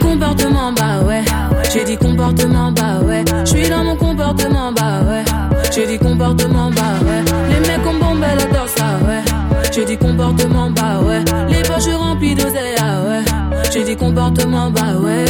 [0.00, 1.24] Comportement, bah ouais.
[1.72, 3.24] J'ai dit comportement, bah ouais.
[3.44, 5.24] Je suis dans mon comportement, bah ouais.
[5.74, 7.24] J'ai dit comportement, bah ouais.
[7.50, 9.22] Les mecs ont bombé la torse, ah ouais.
[9.72, 11.24] J'ai dit comportement, bah ouais.
[11.48, 13.24] Les poches remplies d'oseille, ah ouais.
[13.72, 15.24] J'ai dit comportement, bah ouais.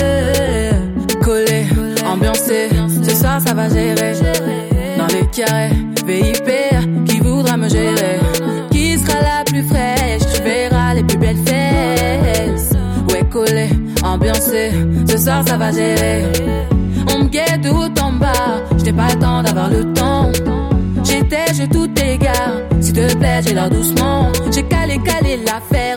[1.23, 1.67] Collé,
[2.05, 2.69] ambiancé,
[3.03, 4.13] ce soir ça va gérer.
[4.99, 5.71] Dans les carrés,
[6.07, 6.49] VIP,
[15.27, 16.23] soir ça va gérer.
[17.13, 20.31] On me guette tout en bas, j'n'ai pas le temps d'avoir le temps.
[21.03, 22.55] J'étais, j'ai tout égard.
[22.81, 24.31] S'il te plaît, j'ai l'air doucement.
[24.53, 25.97] J'ai calé, calé l'affaire.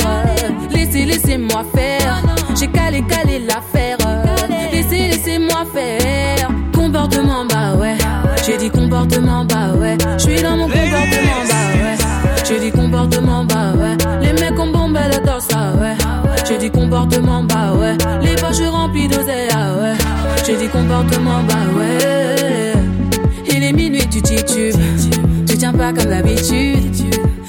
[0.71, 2.15] Laissez, laissez-moi faire.
[2.59, 3.97] J'ai calé, calé l'affaire.
[4.71, 6.49] Laissez, laissez-moi faire.
[6.73, 7.97] Comportement, bah ouais.
[8.45, 9.97] J'ai dit comportement, bah ouais.
[10.17, 11.97] J'suis dans mon comportement, bah ouais.
[12.47, 13.95] J'ai dit comportement, bah ouais.
[14.21, 15.95] Les mecs ont bombé le torse, ah ouais.
[16.47, 17.95] J'ai dit comportement, bah ouais.
[20.79, 22.73] Comportement, bah ouais.
[23.49, 24.75] Il est minuit, tu titubes.
[25.47, 26.95] Tu tiens pas comme d'habitude.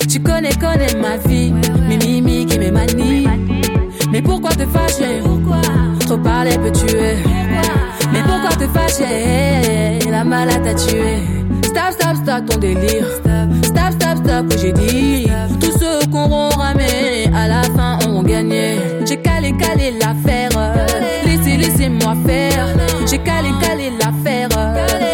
[0.09, 1.53] Tu connais, connais ma vie.
[1.89, 3.27] Mes mimiques et mes manies.
[4.11, 5.23] Mais pourquoi te fâcher?
[6.01, 7.17] Trop parler peut tuer.
[8.13, 10.11] Mais pourquoi te fâcher?
[10.11, 11.19] La malade t'a tué.
[11.63, 13.07] Stop, stop, stop ton délire.
[13.63, 15.10] Stop, stop, stop que j'ai dit.
[23.41, 24.49] Calé, calé l'affaire?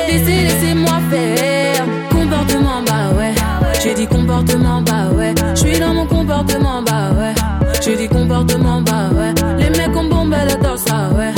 [0.08, 1.84] Laissez, laissez-moi faire.
[2.10, 3.34] Comportement, bah ouais.
[3.80, 5.32] J'ai dit comportement, bah ouais.
[5.54, 7.34] J'suis dans mon comportement, bah ouais.
[7.80, 9.32] J'ai dit comportement, bah ouais.
[9.58, 11.32] Les mecs ont bombé le torse, ah ouais.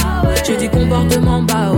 [0.46, 1.77] J'ai dit comportement, bah ouais.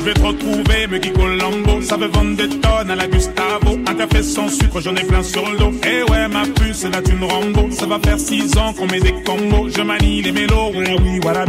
[0.00, 1.82] Je vais te retrouver, me Guy Colombo.
[1.82, 3.78] Ça veut vendre des tonnes à la Gustavo.
[3.86, 5.72] Un café sans sucre, j'en ai plein sur le dos.
[5.84, 7.68] Eh ouais, ma puce, c'est la thune Rambo.
[7.70, 9.68] Ça va faire six ans qu'on met des combos.
[9.68, 11.44] Je manie les mélos, ouais, oui, voilà.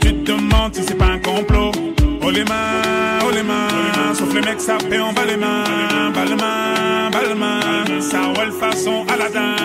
[0.00, 1.72] Tu te demandes si c'est pas un complot.
[2.22, 4.14] Oh les mains, oh les mains.
[4.14, 5.64] Sauf les mecs, ça fait en bas les mains.
[6.14, 8.00] Bas les mains, bas les mains.
[8.00, 9.56] Ça roule façon Aladdin.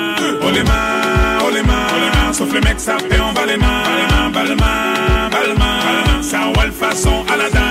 [0.41, 2.33] Oh les mains, oh les mains.
[2.33, 4.31] Sauf les mecs, ça fait en bas les mains.
[4.33, 6.23] Bas les mains, bas les mains.
[6.23, 7.70] Ça roule façon Aladdin.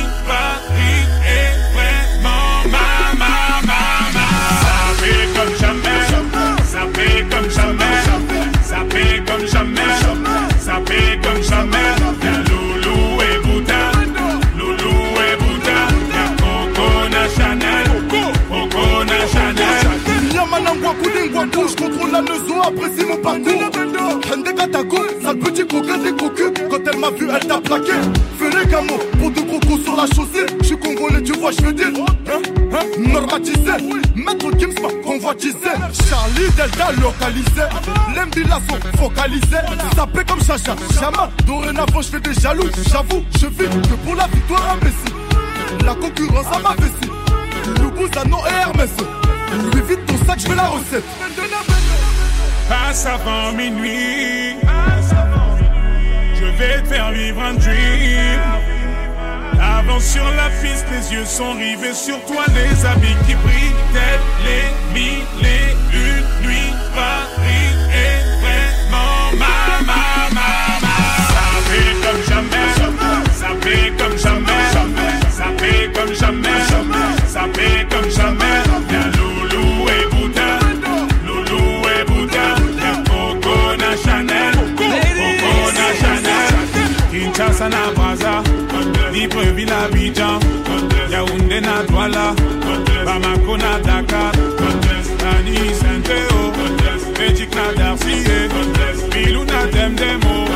[23.31, 24.21] Parcours.
[24.31, 24.47] Hende
[25.21, 26.51] sale petit coquin des cocus.
[26.69, 27.91] Quand elle m'a vu, elle t'a plaqué.
[28.41, 30.45] Les camos pour deux crocos sur la chaussée.
[30.61, 31.87] Je suis congolais, tu vois, je veux dire.
[31.87, 32.41] Hein,
[32.73, 33.71] hein, normatisé.
[34.15, 35.71] Maître Gims m'a convoitisé.
[36.09, 37.67] Charlie Delta localisé.
[38.15, 39.63] L'Embila sont focalisés.
[39.95, 41.29] Sapé comme Chacha, Chama.
[41.45, 42.69] Dorénavant, je fais des jaloux.
[42.89, 45.85] J'avoue, je vis que pour la victoire imbécile.
[45.85, 47.81] La concurrence à ma vessie.
[47.81, 48.89] Loubouzanon et Hermès.
[49.73, 51.03] Lui vite ton sac, je veux la recette.
[52.71, 54.55] Passe avant minuit.
[56.35, 58.39] Je vais te faire vivre un dream.
[59.59, 64.21] Avance sur la piste, les yeux sont rivés sur toi, les habits qui brillent, tels
[64.45, 65.75] les mille et
[89.51, 90.39] Libreville Abidjan,
[91.09, 92.33] Yaoundé na Douala,
[93.05, 94.31] Bamako na Dakar,
[95.17, 96.53] Tani Saint-Théo,
[97.17, 98.23] Belgique na Darcy,
[99.11, 100.47] Bilou na Demdemo,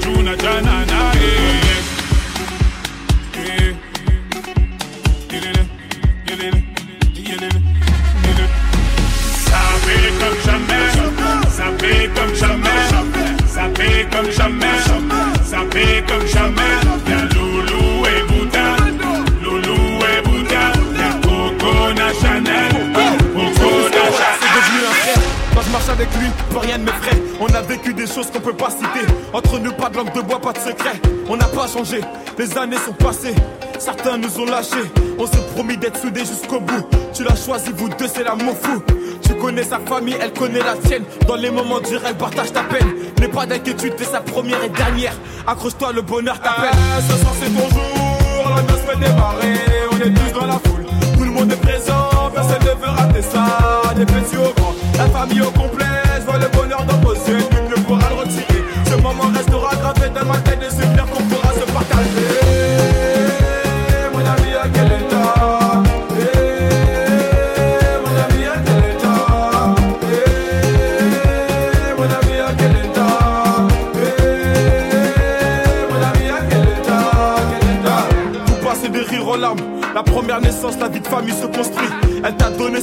[0.00, 1.26] Juna Janana, eh,
[3.34, 3.74] eh.
[9.44, 10.86] Ça fait comme jamais,
[11.50, 12.80] ça fait comme jamais,
[13.46, 14.78] ça fait comme jamais,
[15.44, 16.85] ça fait comme jamais.
[25.98, 29.06] Y'a a vécu des choses qu'on peut pas citer.
[29.32, 31.00] Entre nous, pas de langue de bois, pas de secret.
[31.28, 32.00] On n'a pas changé,
[32.38, 33.34] les années sont passées.
[33.78, 36.86] Certains nous ont lâchés, on s'est promis d'être soudés jusqu'au bout.
[37.14, 38.82] Tu l'as choisi, vous deux, c'est l'amour fou.
[39.22, 41.04] Tu connais sa famille, elle connaît la tienne.
[41.26, 42.92] Dans les moments durs, elle partage ta peine.
[43.18, 45.14] N'aie pas d'inquiétude, t'es sa première et dernière.
[45.46, 46.70] Accroche-toi, le bonheur t'appelle.
[46.72, 49.54] Ah, ce soir, c'est ton jour, la noce fait démarrer.
[49.92, 52.15] On est tous dans la foule, tout le monde est présent.
[52.46, 54.74] Ne veut rater ça, des petits au grand.
[54.96, 55.84] La famille au complet,
[56.20, 56.95] je vois le bonheur dans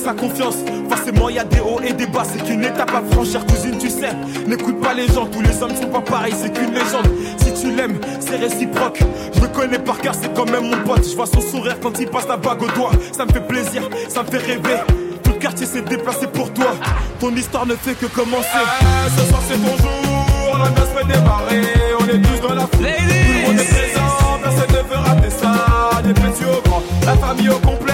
[0.03, 0.55] sa confiance.
[0.89, 2.23] Forcément, y a des hauts et des bas.
[2.23, 4.11] C'est qu'une étape à franchir, cousine, tu sais.
[4.47, 6.33] N'écoute pas les gens, tous les hommes sont pas pareils.
[6.39, 7.07] C'est qu'une légende.
[7.37, 8.99] Si tu l'aimes, c'est réciproque.
[9.33, 11.07] Je le connais par cœur, c'est quand même mon pote.
[11.09, 12.91] Je vois son sourire quand il passe la bague au doigt.
[13.15, 14.77] Ça me fait plaisir, ça me fait rêver.
[15.23, 16.75] Tout le quartier s'est déplacé pour toi.
[17.19, 18.47] Ton histoire ne fait que commencer.
[18.53, 21.61] Ah, ce soir c'est ton jour, la noce fait démarrer.
[21.99, 22.87] On est tous dans la foule,
[23.45, 24.39] monde est présent.
[24.41, 26.83] Personne ne veut rater ça, des petits au grand.
[27.05, 27.92] La famille au complet,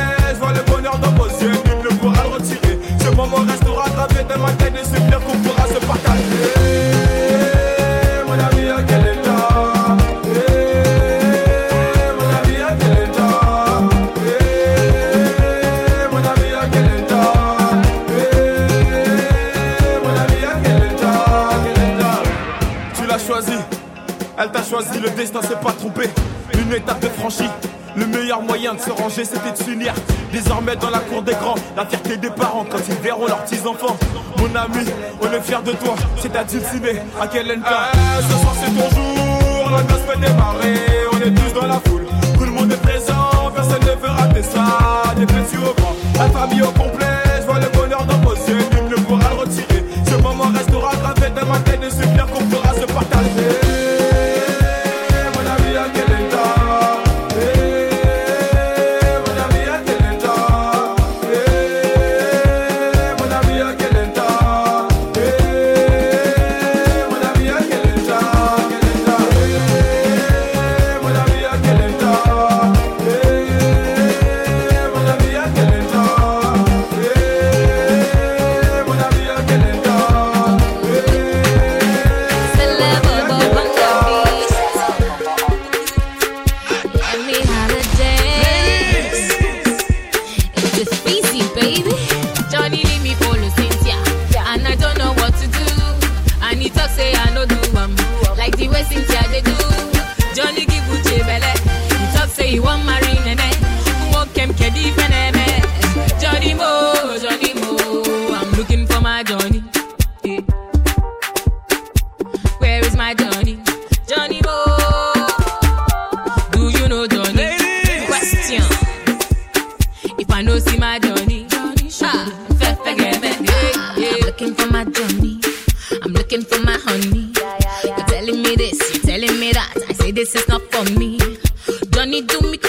[24.79, 26.09] choisi, le destin s'est pas trompé.
[26.53, 27.49] Une étape de franchie.
[27.95, 29.93] Le meilleur moyen de se ranger, c'était de s'unir.
[30.31, 33.97] Désormais dans la cour des grands, la fierté des parents quand ils verront leurs petits-enfants.
[34.37, 34.85] Mon ami,
[35.21, 37.91] on est fiers de toi, c'est à Dulciné, à quel Ah,
[38.21, 40.75] ce soir c'est ton jour, la noce démarrer.
[41.11, 41.98] On est tous dans la foule,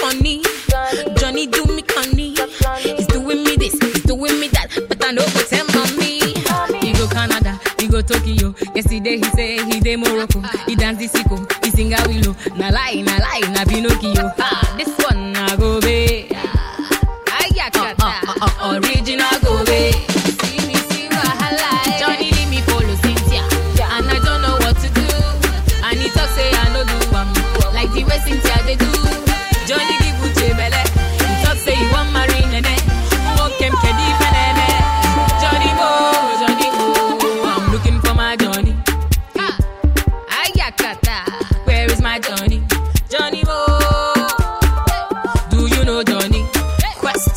[0.01, 0.41] conny.
[1.17, 2.33] Johnny do me conny.
[2.81, 4.67] He's doing me this, he's doing me that.
[4.89, 6.19] But I know go tell mommy.
[6.81, 8.53] He go Canada, he go Tokyo.
[8.75, 10.41] Yesterday he say he dey Morocco.
[10.65, 12.35] He dance the sicko, he sing a willow.
[12.57, 14.31] Na lie, na lie, na Pinocchio.
[14.39, 14.60] Ah,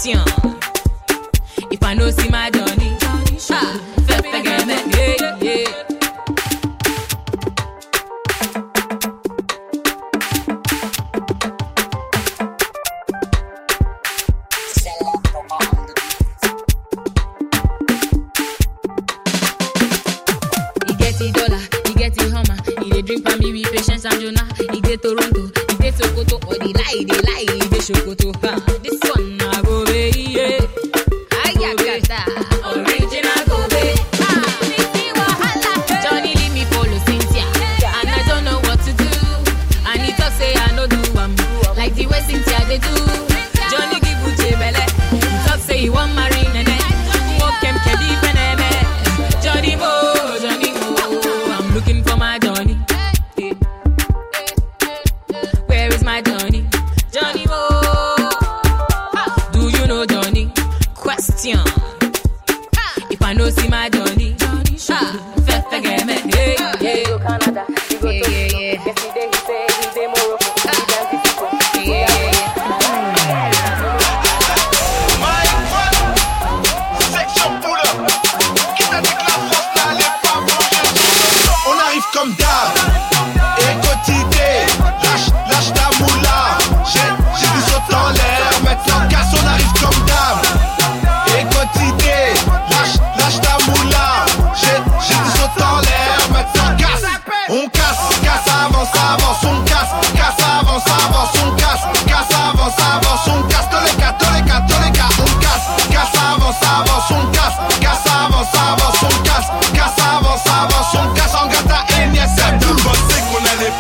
[0.04, 0.58] passion.
[1.70, 2.96] If I know see my Johnny,
[3.50, 5.70] ah, Fefe Geme, yeah, yeah.
[23.04, 24.48] Drink for me with patience and Jonah.
[24.72, 28.23] He get Toronto, he get Sokoto, or the lie, lie, he get Sokoto.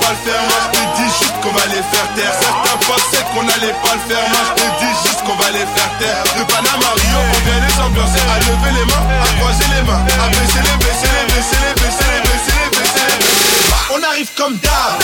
[0.04, 2.34] pas le faire, moi je dis juste qu'on va les faire taire.
[2.40, 5.92] Certains pensaient qu'on allait pas le faire, moi je dis juste qu'on va les faire
[5.98, 6.24] taire.
[6.36, 10.02] De Panama Rio, on vient les ambiancer À lever les mains, à croiser les mains
[10.20, 14.00] À baisser les, baisser les, baisser les, baisser les, baisser les, baisser les, bah, On
[14.10, 15.00] arrive comme d'hab,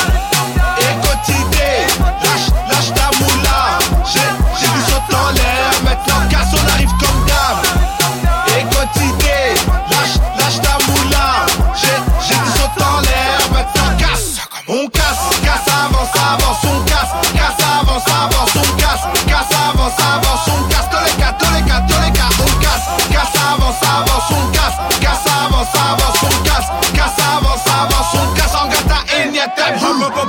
[0.84, 1.76] et quotidien
[2.20, 3.80] Lâche, lâche ta moula.
[4.04, 4.28] J'ai,
[4.60, 7.09] j'ai du saut en l'air, maintenant casse, on arrive comme